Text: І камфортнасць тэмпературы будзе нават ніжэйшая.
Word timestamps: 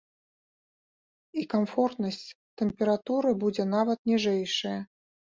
І 1.41 1.43
камфортнасць 1.51 2.23
тэмпературы 2.61 3.31
будзе 3.43 3.63
нават 3.75 3.99
ніжэйшая. 4.13 4.73